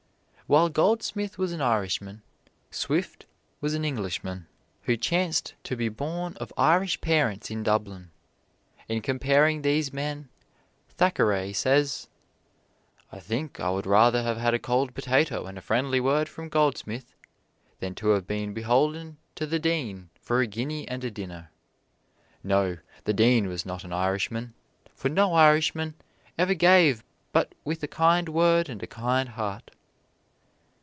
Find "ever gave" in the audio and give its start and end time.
26.37-27.05